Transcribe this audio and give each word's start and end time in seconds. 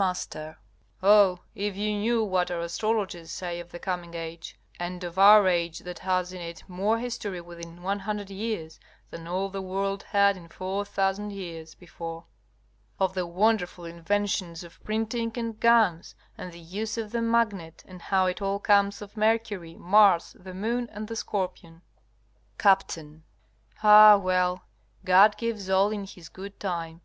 M. 0.00 0.14
Oh, 1.02 1.40
if 1.56 1.74
you 1.76 1.92
knew 1.98 2.22
what 2.22 2.52
our 2.52 2.60
astrologers 2.60 3.32
say 3.32 3.58
of 3.58 3.72
the 3.72 3.80
coming 3.80 4.14
age, 4.14 4.56
and 4.78 5.02
of 5.02 5.18
our 5.18 5.48
age, 5.48 5.80
that 5.80 5.98
has 5.98 6.32
in 6.32 6.40
it 6.40 6.62
more 6.68 7.00
history 7.00 7.40
within 7.40 7.82
100 7.82 8.30
years 8.30 8.78
than 9.10 9.26
all 9.26 9.48
the 9.48 9.60
world 9.60 10.04
had 10.04 10.36
in 10.36 10.50
4,000 10.50 11.32
years 11.32 11.74
before! 11.74 12.26
of 13.00 13.14
the 13.14 13.26
wonderful 13.26 13.84
inventions 13.84 14.62
of 14.62 14.80
printing 14.84 15.32
and 15.34 15.58
guns, 15.58 16.14
and 16.38 16.52
the 16.52 16.60
use 16.60 16.96
of 16.96 17.10
the 17.10 17.20
magnet, 17.20 17.82
and 17.88 18.00
how 18.00 18.26
it 18.26 18.40
all 18.40 18.60
comes 18.60 19.02
of 19.02 19.16
Mercury, 19.16 19.74
Mars, 19.74 20.36
the 20.38 20.54
Moon, 20.54 20.88
and 20.92 21.08
the 21.08 21.16
Scorpion! 21.16 21.82
Capt. 22.56 22.96
Ah, 23.82 24.16
well! 24.16 24.62
God 25.04 25.36
gives 25.36 25.68
all 25.68 25.90
in 25.90 26.04
His 26.04 26.28
good 26.28 26.60
time. 26.60 27.00